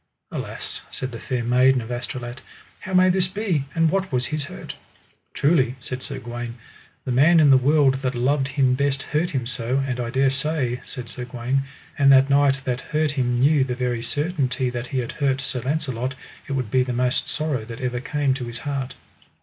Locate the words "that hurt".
12.63-13.11